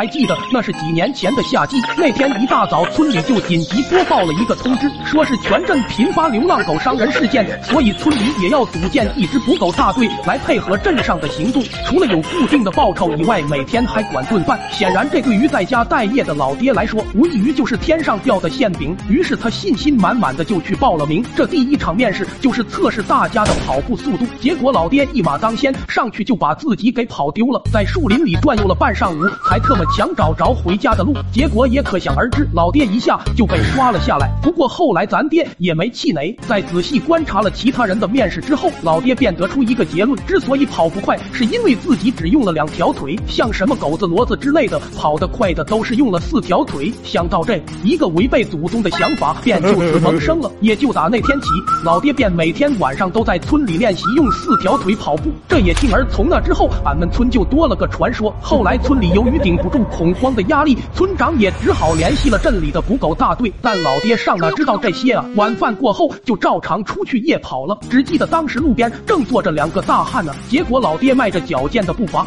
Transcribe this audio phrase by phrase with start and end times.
[0.00, 11.62] 还记得那是几年前的夏季，那天一大早，村里就紧急播报了一个通知，说是全镇频发流浪狗伤人事件，所以村里也要组建一支捕狗大队来配合镇上的行动。
[11.84, 14.58] 除了有固定的报酬以外，每天还管顿饭。
[14.72, 18.96] 显然，这对于在家待业的老爹来说，无异于就是天上掉的馅饼。
[19.10, 21.22] 于是他信心满满的就去报了名。
[21.36, 31.14] 这第一场面试就是测试大家的跑步速度，结果老爹一马当先，上去就把自己给跑丢了，在树林里转悠了半上午，才特么强找着回家的路。
[31.32, 34.30] 结果也可想而知，老爹一下就被刷了下来。
[34.42, 46.92] 不过后来咱爹也没气馁，在仔细观察了其他人的面试之后，老爹便得出一个结论：之所以跑不快，是因为自己只用了两条腿，像什么狗子、骡子之类的，跑得快的都是用了四条腿。
[47.02, 50.50] 想到这一个违背祖宗的想法，便就此萌生了。
[50.60, 51.48] 也就打那天起，
[51.84, 55.30] 老爹便每天晚上都在村里练习用四条腿跑步。
[55.48, 58.34] 这也进而从那之后，俺们村就多了个传说。
[58.40, 63.52] 后来村里由于顶不住恐慌的压力，村长也只好联系了镇里的捕狗大队。
[63.62, 65.24] 但老爹上哪知道这些啊？
[65.36, 67.78] 晚饭过后就照常出去夜跑了。
[67.88, 70.34] 只记得当时路边正坐着两个大汉呢。
[70.48, 72.26] 结果老爹迈着矫健的步伐。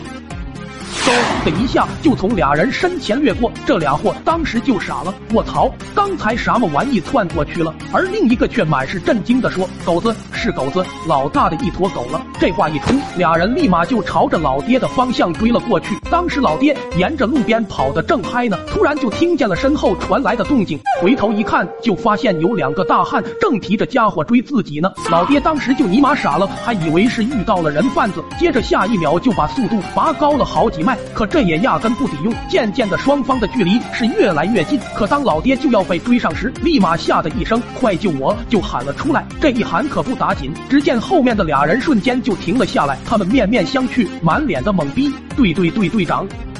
[0.95, 1.11] 嗖
[1.44, 5.13] 的一下就从俩人身前掠过，这俩货当时就傻了。
[5.33, 7.73] 我操，刚才什么玩意窜过去了？
[7.91, 15.97] 而另一个却满是震惊的说：“狗子是狗子，老大的一坨狗了。”这话一出，俩人立马就朝着老爹的方向追了过去。
[16.14, 24.91] 当时老爹沿着路边跑得正嗨呢，突然就听见了身后传来的动静，回头一看，就发现有两个大汉正提着家伙追自己呢。
[25.09, 30.95] 老爹当时就尼玛傻了，还以为是遇到了人贩子，接着下一秒就把速度拔高了好几迈。
[31.16, 34.80] 可这也压根不抵用，渐渐的双方的距离是越来越近。
[34.94, 39.25] 可当老爹就要被追上时，立马吓得一声“快救我”就喊了出来。
[39.41, 45.11] 这一喊可不打紧，只见后面的俩人瞬间就停了下来，他们面面相觑，满脸的懵逼。
[45.36, 46.52] 对对对对，队长。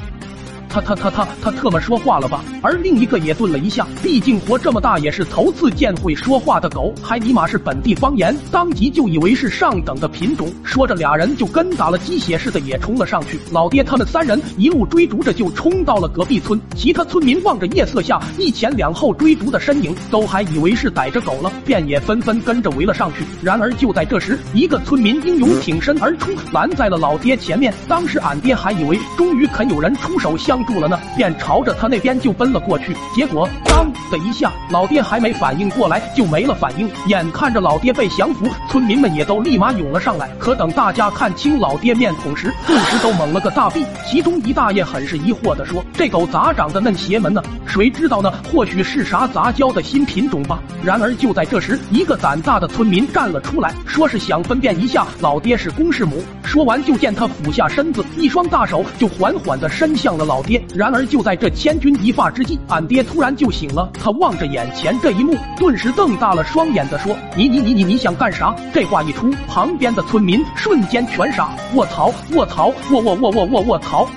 [0.74, 2.42] 他他他他他特么说话了吧？
[2.60, 10.52] 而另一个也顿了一下，毕竟活这么大也是头次见会说话的狗，还尼玛是本地方言，当即就以为是上等的品种。
[10.64, 13.38] 说着，俩人就跟打了鸡血似的也冲了上去。
[13.52, 23.24] 老爹他们三人一路追逐着就冲到了隔壁村，其他村民望着夜色下一前两后追逐的身影，都还以为是逮着狗了，便也纷纷跟着围了上去。
[23.40, 27.72] 然而就在这时，一个村民英勇挺身而出，拦在了老爹前面。
[27.86, 30.63] 当时俺爹还以为终于肯有人出手相。
[30.64, 32.96] 住了呢，便朝着他那边就奔了过去。
[33.14, 36.90] 结果当的一下，老爹还没反应过来就没了反应。
[37.06, 40.28] 眼看着老爹被降服，村民们也都立马涌了上来。
[40.38, 43.84] 可等大家看清老爹面孔时，顿时都懵了个大逼。
[44.06, 47.42] 其中一大爷很是疑惑的说：“这狗咋长得嫩邪门呢？
[47.66, 48.32] 谁知道呢？
[48.52, 56.22] 或许是啥杂交的新品种吧。”然而就在这时，一个胆大的村民站了出来，说是想分辨一下老爹是公是母。
[56.54, 60.64] 说完就见他俯下身子，一双大手就缓缓的伸向了老爹。
[60.72, 63.90] 然而就在这千钧一发之际，俺爹突然就醒了。
[63.94, 71.50] 他望着眼前这一幕，顿时瞪大了双眼的说：“你你你你你想干啥？”这话一出，旁边的村民瞬间全傻。
[71.74, 72.14] 卧槽！
[72.34, 72.72] 卧槽！
[72.92, 74.08] 卧卧卧卧卧卧槽！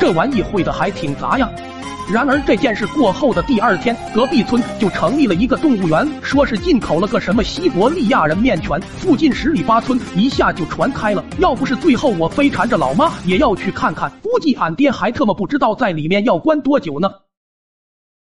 [0.00, 1.48] 这玩意会的还挺杂呀。
[2.12, 11.24] 然而这件事过后的第二天，隔壁村就成立了一个动物园，说是进口了个什么西伯利亚人面犬，附近十里八村一下就传开了。
[11.38, 17.10] 要不是最后我非缠着老妈也要去看看，估计俺爹还特么不知道在里面要关多久呢。